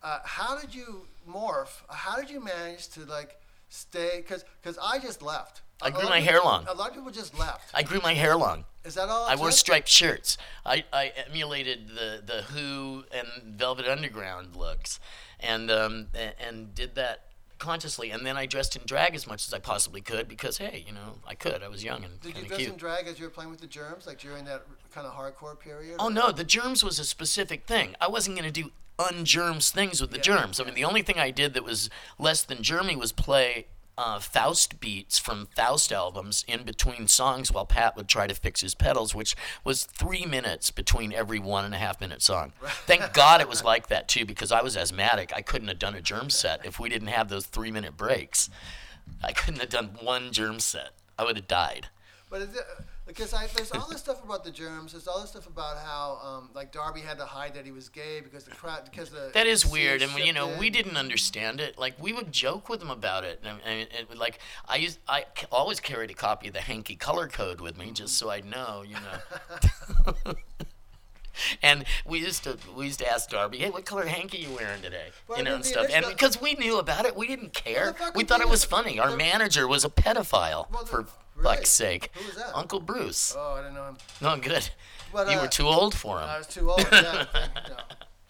[0.00, 1.80] Uh, how did you morph?
[1.88, 4.18] How did you manage to like stay?
[4.18, 5.62] Because because I just left.
[5.82, 6.66] I grew my hair people- long.
[6.68, 7.72] A lot of people just left.
[7.74, 8.64] I grew my hair long.
[8.84, 9.26] Is that all?
[9.26, 10.38] I wore striped shirts.
[10.64, 15.00] I, I emulated the, the Who and Velvet Underground looks,
[15.40, 17.27] and um, a- and did that
[17.58, 18.10] consciously.
[18.10, 20.92] And then I dressed in drag as much as I possibly could because hey, you
[20.92, 21.62] know, I could.
[21.62, 22.72] I was young and Did you dress cute.
[22.72, 25.58] in drag as you were playing with the germs, like during that kind of hardcore
[25.58, 25.96] period?
[25.98, 27.94] Oh no, the germs was a specific thing.
[28.00, 30.60] I wasn't gonna do ungerms things with the Yeah, germs.
[30.60, 33.66] I mean, the only thing I did that was less than germy was play
[33.98, 38.60] uh, Faust beats from Faust albums in between songs while Pat would try to fix
[38.60, 39.34] his pedals, which
[39.64, 42.52] was three minutes between every one and a half minute song.
[42.86, 45.32] Thank God it was like that too, because I was asthmatic.
[45.34, 48.48] I couldn't have done a germ set if we didn't have those three minute breaks.
[49.22, 50.90] I couldn't have done one germ set.
[51.18, 51.88] I would have died.
[52.30, 52.64] But is it,
[53.08, 54.92] because I, there's all this stuff about the germs.
[54.92, 57.88] There's all this stuff about how um, like Darby had to hide that he was
[57.88, 60.60] gay because the crowd because the That is weird, and you know shifted.
[60.60, 61.78] we didn't understand it.
[61.78, 64.98] Like we would joke with him about it, and, and it, would, like I used,
[65.08, 68.44] I always carried a copy of the hanky color code with me just so I'd
[68.44, 70.34] know, you know.
[71.62, 74.54] and we used to we used to ask Darby, "Hey, what color hanky are you
[74.54, 75.86] wearing today?" Well, you know, and stuff.
[75.92, 77.94] And because we knew about it, we didn't care.
[78.14, 78.98] we thought it was funny.
[78.98, 81.06] Our manager was a pedophile, Well, for
[81.38, 81.56] really?
[81.56, 82.10] fuck's sake.
[82.14, 82.54] Who was that?
[82.54, 83.34] Uncle Bruce.
[83.36, 83.96] Oh, I didn't know him.
[84.20, 84.68] No, good.
[85.12, 86.28] But, you uh, were too old for him.
[86.28, 86.86] I was too old.
[86.92, 87.76] Yeah, no.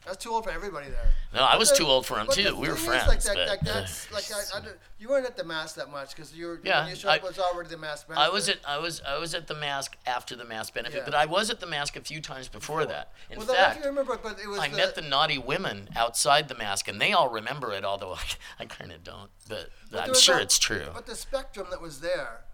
[0.09, 1.11] I was too old for everybody there.
[1.35, 2.57] No, I was But too old for him too.
[2.57, 3.07] We were friends.
[3.07, 4.63] Like, that, but, like uh, that's like I, I,
[4.99, 7.39] you weren't at the Masque that much because you were Yeah, you up I- was
[7.39, 8.07] already the Masque.
[8.17, 8.65] I was benefit.
[8.65, 11.05] at I was I was at the Masque after the Masque benefit, Yeah.
[11.05, 13.13] but I was at the Masque a few times before that.
[13.31, 16.55] In well, I fact, remember, but it was I met the naughty women outside the
[16.55, 18.23] Masque, and they all remember it, although I,
[18.61, 19.29] I kind of don't.
[19.47, 20.87] But, but I'm sure it's true.
[20.95, 22.45] But the spectrum that was there,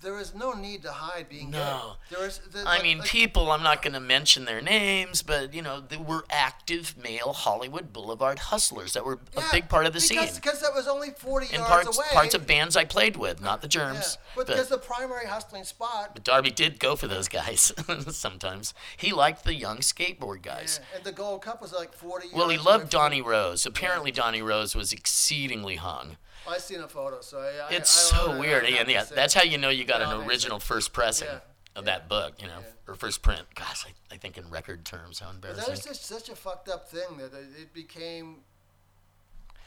[0.00, 1.94] there was no need to hide being No.
[2.10, 2.14] gay.
[2.16, 2.38] There was.
[2.38, 3.50] The, I like- mean, like- people.
[3.50, 7.92] I'm not going to mention their names, but you know, they were active male Hollywood
[7.92, 10.40] Boulevard hustlers that were a big part of the because, scene.
[10.40, 12.06] Because that was only 40 And yards parts away.
[12.12, 13.70] parts of bands I played with, not the yeah.
[13.92, 14.18] germs.
[14.36, 16.10] But but- because the primary hustling spot.
[16.14, 17.72] But Darby did go for those guys
[18.16, 18.74] sometimes.
[18.96, 20.80] He liked the young skateboard Yeah, guys.
[20.94, 23.66] and the Gold Cup was like 40 Well, he loved Donnie Rose.
[23.66, 26.16] Apparently, Donnie Rose was exceedingly hung.
[26.48, 27.68] I seen a photo, so I.
[27.68, 30.26] I It's I own so weird, and yeah, that's how you know you got an
[30.26, 31.40] original first pressing Yeah,
[31.76, 33.42] of yeah, that book, you know, or first print.
[33.54, 35.64] Gosh, I, I think in record terms, how But embarrassing.
[35.64, 38.36] that was just such a fucked up thing that it became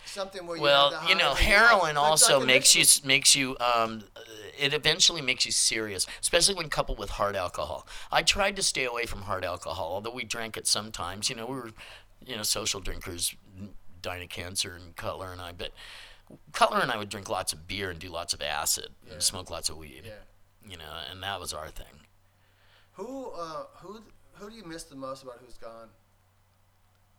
[0.05, 4.03] something where you Well, you know, heroin also makes you makes you um,
[4.57, 7.87] it eventually makes you serious, especially when coupled with hard alcohol.
[8.11, 11.29] I tried to stay away from hard alcohol, although we drank it sometimes.
[11.29, 11.71] You know, we were,
[12.25, 13.35] you know, social drinkers,
[14.01, 15.71] Dinah Cancer and Cutler and I, but
[16.53, 19.13] Cutler and I would drink lots of beer and do lots of acid Yeah.
[19.13, 20.03] and smoke lots of weed.
[20.05, 20.13] Yeah.
[20.69, 21.85] You know, and that was our thing.
[22.93, 23.99] Who uh, who
[24.33, 25.89] who do you miss the most about who's gone?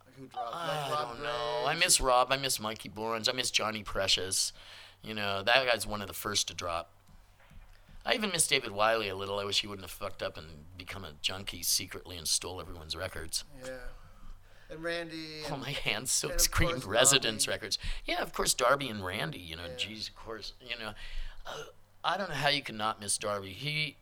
[0.07, 0.55] Like who dropped?
[0.55, 1.65] I Rob don't know.
[1.67, 2.29] I miss Rob.
[2.31, 3.29] I miss Mikey Borens.
[3.29, 4.53] I miss Johnny Precious.
[5.03, 6.93] You know, that guy's one of the first to drop.
[8.05, 9.39] I even miss David Wiley a little.
[9.39, 10.47] I wish he wouldn't have fucked up and
[10.77, 13.45] become a junkie secretly and stole everyone's records.
[13.65, 13.71] Yeah.
[14.73, 15.27] And Randy.
[15.51, 17.55] Oh, my hands so and course Residence Darby.
[17.57, 17.79] records.
[18.05, 19.39] Yeah, of course, Darby and Randy.
[19.39, 19.77] You know, Yeah.
[19.77, 20.53] geez, of course.
[20.61, 20.93] You know,
[21.47, 21.63] uh,
[22.05, 23.51] I don't know how you could not miss Darby.
[23.53, 23.97] He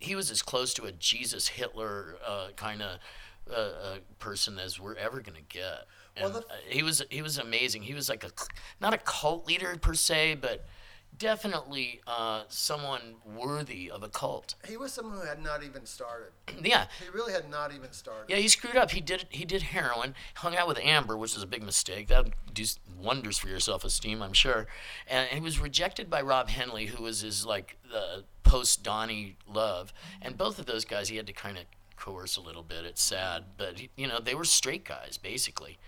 [0.00, 2.98] he was as close to a Jesus Hitler uh, kind of
[3.50, 5.86] uh, uh, person as we're ever gonna get.
[6.16, 7.82] Well, And the- uh, he was he was amazing.
[7.82, 8.30] He was like a
[8.80, 10.66] not a cult leader per se, but
[11.18, 14.54] definitely uh, someone worthy of a cult.
[14.66, 16.32] He was someone who had not even started.
[16.64, 16.86] Yeah.
[17.02, 18.30] He really had not even started.
[18.30, 18.90] Yeah, he screwed up.
[18.92, 22.08] He did he did heroin, hung out with Amber, which is a big mistake.
[22.08, 22.64] That do
[22.98, 24.66] wonders for your self esteem, I'm sure.
[25.06, 29.36] And, and he was rejected by Rob Henley, who was his like uh, post Donnie
[29.46, 29.92] love.
[30.22, 31.64] And both of those guys, he had to kind of
[31.96, 32.84] coerce a little bit.
[32.84, 35.78] It's sad, but you know they were straight guys basically.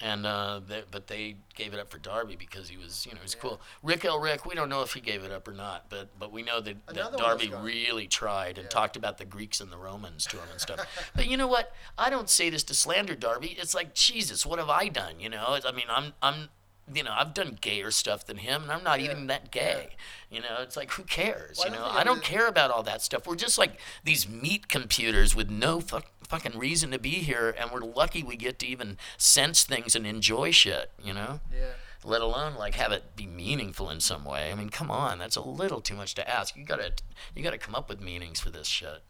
[0.00, 3.18] And uh, they, but they gave it up for Darby because he was, you know,
[3.20, 3.60] he's cool.
[3.82, 6.30] Rik L Rik, we don't know if he gave it up or not, but but
[6.30, 9.76] we know that, that Another Darby really tried and talked about the Greeks and the
[9.76, 11.10] Romans to him and stuff.
[11.16, 11.72] but you know what?
[11.98, 13.56] I don't say this to slander Darby.
[13.58, 15.18] It's like Jesus, what have I done?
[15.18, 16.48] You know, It's- I mean, I'm I'm
[16.94, 19.90] you know, I've done gayer stuff than him, and I'm not even that gay.
[20.30, 21.58] You know, it's like who cares?
[21.58, 23.26] Well, I you don't know, think I don't care about all that stuff.
[23.26, 27.70] We're just like these meat computers with no fuck, fucking reason to be here, and
[27.70, 30.90] we're lucky we get to even sense things and enjoy shit.
[31.02, 31.70] You know Yeah.
[32.04, 34.50] let alone like have it be meaningful in some way.
[34.52, 36.56] I mean, come on, that's a little too much to ask.
[36.56, 36.92] You gotta,
[37.34, 39.02] you gotta come up with meanings for this shit.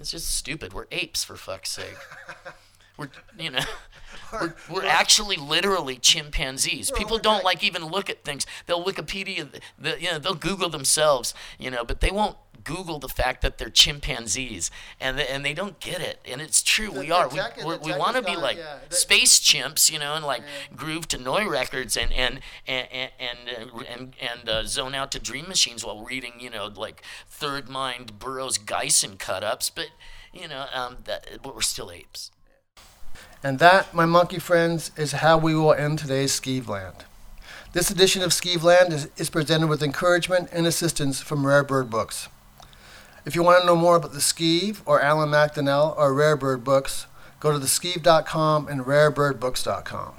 [0.00, 0.72] It's just stupid.
[0.72, 1.96] We're apes for fuck's sake.
[2.98, 3.08] We're,
[3.38, 3.60] you know,
[4.32, 6.90] we're, we're actually literally chimpanzees.
[6.90, 8.44] People don't like even look at things.
[8.66, 13.08] They'll Wikipedia, the, you know, they'll Google themselves, you know, but they won't Google the
[13.08, 16.18] fact that they're chimpanzees, and they, and they don't get it.
[16.30, 17.28] And it's true, The- we are.
[17.28, 20.14] We, tech- we're- we want to be gone- like yeah, the- space chimps, you know,
[20.14, 20.42] and like
[20.76, 25.12] groove to Neu records and and and and and, uh, and, and uh, zone out
[25.12, 29.70] to Dream Machines while reading, you know, like Third Mind Burroughs Gysin cut ups.
[29.70, 29.86] But
[30.34, 32.32] you know, um, that but we're still apes.
[33.42, 37.02] And that, my monkey friends, is how we will end today's Skeevland.
[37.72, 42.28] This edition of Skeevland is, is presented with encouragement and assistance from Rare Bird Books.
[43.24, 46.64] If you want to know more about the Skeeve or Alan McDonnell or Rare Bird
[46.64, 47.06] Books,
[47.40, 50.14] go to theskeeve.com and rarebirdbooks.com.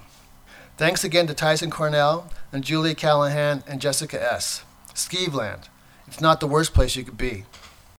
[0.77, 4.63] Thanks again to Tyson Cornell and Julie Callahan and Jessica S.
[4.93, 5.67] Skeevland.
[6.07, 7.43] It's not the worst place you could be.